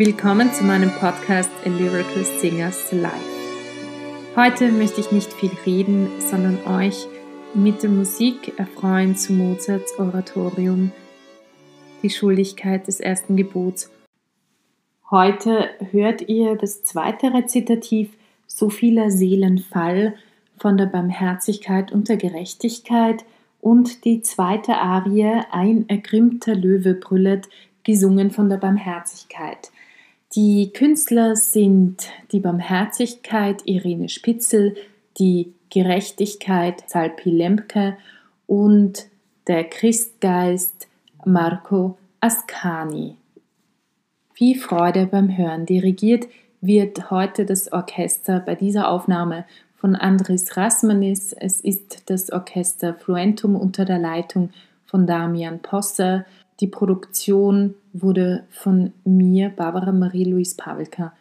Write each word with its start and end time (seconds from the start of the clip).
Willkommen 0.00 0.50
zu 0.50 0.64
meinem 0.64 0.90
Podcast 0.92 1.50
A 1.66 1.68
Lyrical 1.68 2.24
Singers 2.24 2.90
Live. 2.90 3.12
Heute 4.34 4.72
möchte 4.72 4.98
ich 4.98 5.12
nicht 5.12 5.30
viel 5.30 5.50
reden, 5.66 6.08
sondern 6.20 6.56
euch 6.66 7.06
mit 7.52 7.82
der 7.82 7.90
Musik 7.90 8.58
erfreuen 8.58 9.14
zu 9.14 9.34
Mozarts 9.34 9.98
Oratorium 9.98 10.90
Die 12.02 12.08
Schuldigkeit 12.08 12.86
des 12.86 13.00
ersten 13.00 13.36
Gebots. 13.36 13.90
Heute 15.10 15.68
hört 15.90 16.26
ihr 16.30 16.56
das 16.56 16.82
zweite 16.82 17.34
Rezitativ 17.34 18.08
So 18.46 18.70
vieler 18.70 19.10
Seelen 19.10 19.58
Fall 19.58 20.14
von 20.56 20.78
der 20.78 20.86
Barmherzigkeit 20.86 21.92
und 21.92 22.08
der 22.08 22.16
Gerechtigkeit 22.16 23.22
und 23.60 24.06
die 24.06 24.22
zweite 24.22 24.78
Arie 24.78 25.42
Ein 25.50 25.86
ergrimmter 25.90 26.54
Löwe 26.54 26.94
brüllet, 26.94 27.50
gesungen 27.84 28.30
von 28.30 28.48
der 28.48 28.56
Barmherzigkeit. 28.56 29.70
Die 30.36 30.72
Künstler 30.72 31.34
sind 31.34 32.08
die 32.30 32.38
Barmherzigkeit 32.38 33.62
Irene 33.66 34.08
Spitzel, 34.08 34.76
die 35.18 35.52
Gerechtigkeit 35.70 36.88
Salpi 36.88 37.30
Lemke 37.30 37.96
und 38.46 39.08
der 39.48 39.64
Christgeist 39.64 40.86
Marco 41.24 41.98
Ascani. 42.20 43.16
Viel 44.32 44.56
Freude 44.56 45.06
beim 45.06 45.36
Hören. 45.36 45.66
Dirigiert 45.66 46.28
wird 46.60 47.10
heute 47.10 47.44
das 47.44 47.72
Orchester 47.72 48.38
bei 48.38 48.54
dieser 48.54 48.88
Aufnahme 48.88 49.46
von 49.74 49.96
Andris 49.96 50.56
Rasmanis. 50.56 51.32
Es 51.32 51.60
ist 51.60 52.08
das 52.08 52.30
Orchester 52.30 52.94
Fluentum 52.94 53.56
unter 53.56 53.84
der 53.84 53.98
Leitung 53.98 54.50
von 54.86 55.08
Damian 55.08 55.58
Posser 55.58 56.24
die 56.60 56.68
Produktion 56.68 57.74
wurde 57.92 58.44
von 58.50 58.92
mir, 59.04 59.50
Barbara 59.50 59.92
Marie-Louise 59.92 60.56
Pavelka, 60.56 61.12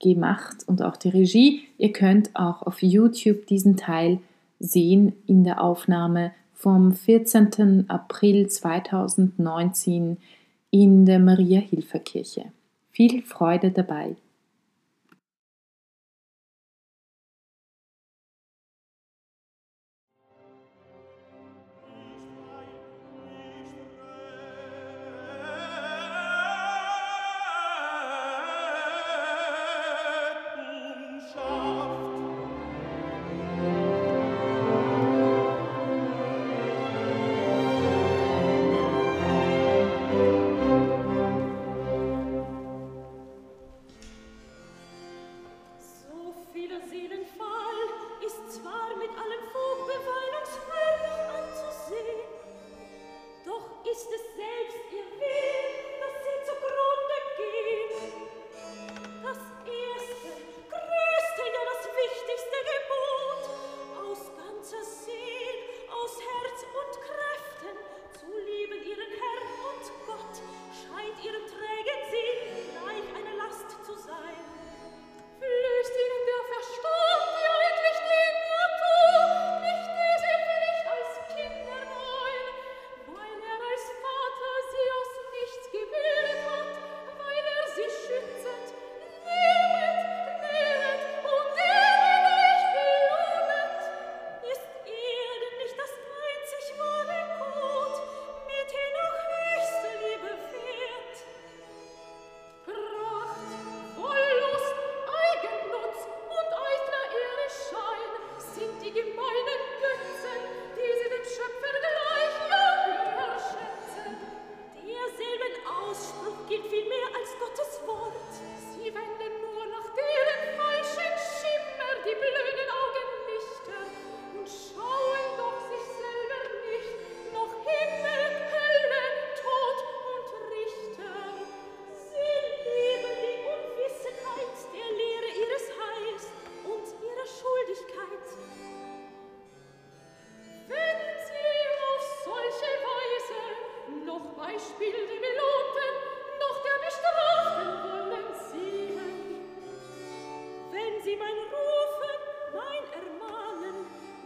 gemacht 0.00 0.56
und 0.66 0.82
auch 0.82 0.96
die 0.96 1.08
Regie. 1.08 1.62
Ihr 1.78 1.92
könnt 1.92 2.34
auch 2.34 2.62
auf 2.62 2.82
YouTube 2.82 3.46
diesen 3.46 3.76
Teil 3.76 4.20
sehen 4.58 5.14
in 5.26 5.44
der 5.44 5.62
Aufnahme 5.62 6.32
vom 6.54 6.92
14. 6.92 7.88
April 7.88 8.48
2019 8.48 10.18
in 10.70 11.06
der 11.06 11.18
Maria-Hilfer-Kirche. 11.18 12.46
Viel 12.90 13.22
Freude 13.22 13.70
dabei! 13.70 14.16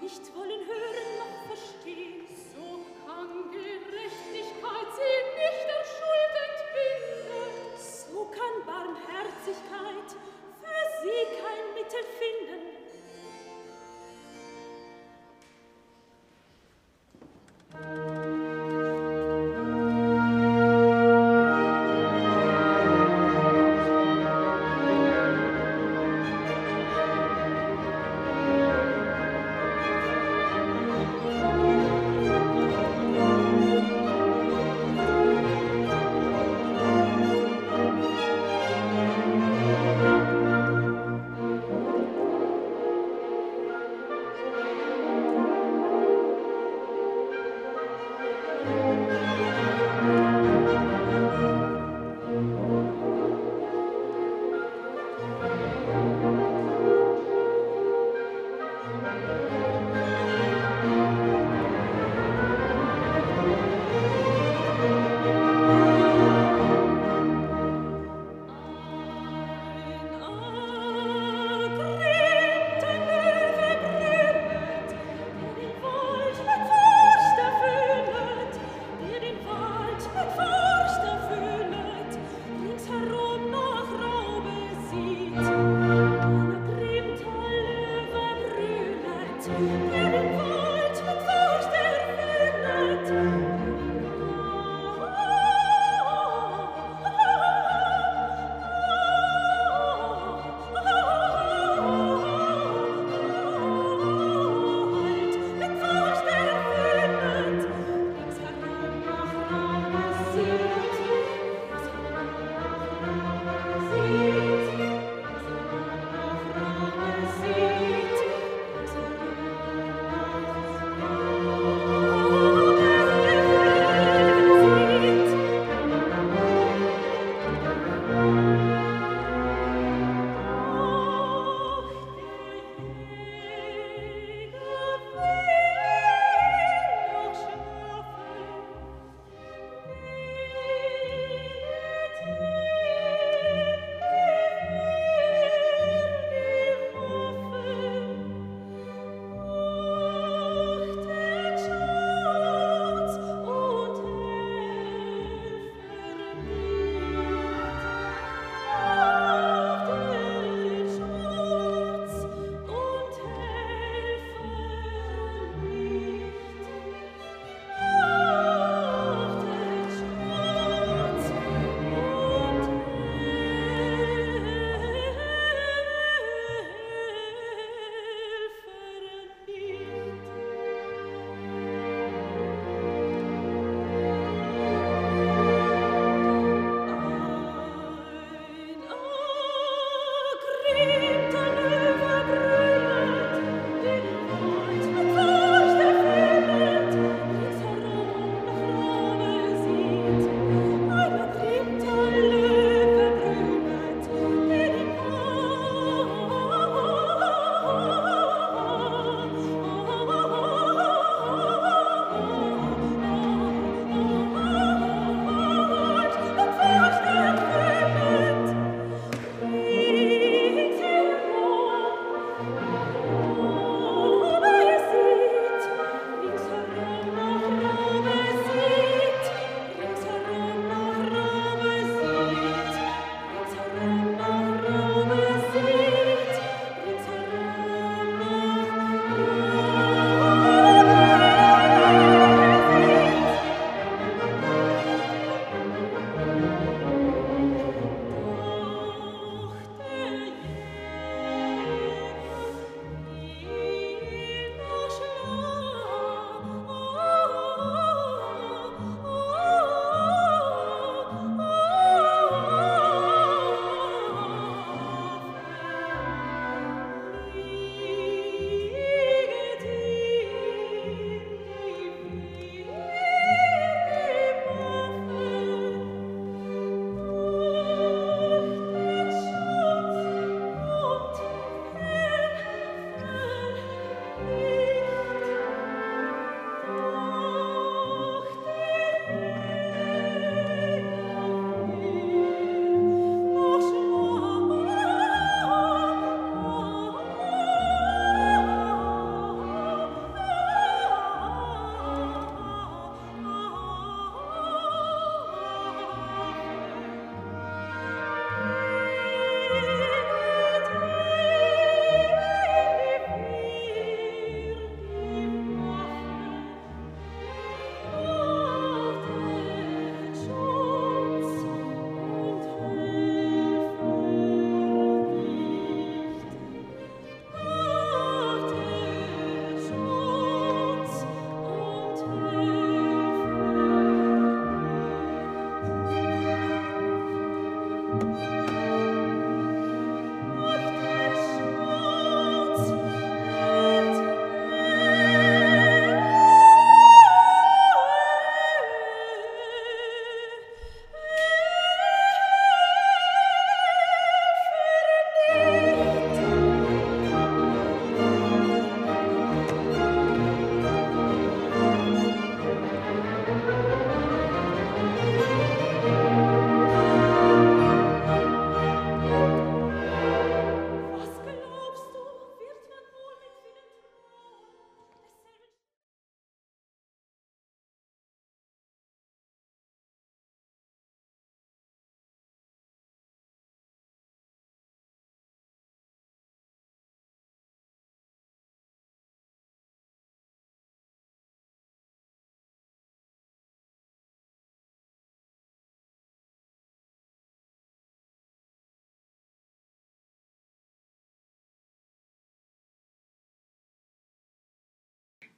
nicht 0.00 0.34
wollen 0.34 0.64
hören 0.66 1.08
noch 1.20 1.46
verstehen. 1.46 2.24
So 2.54 2.84
kann 3.06 3.28
Gerechtigkeit 3.52 4.88
sie 4.96 5.16
nicht 5.36 5.66
an 5.76 5.84
Schuld 5.94 6.34
entbinden. 6.48 7.76
So 7.76 8.24
kann 8.32 8.54
Barmherzigkeit 8.64 10.08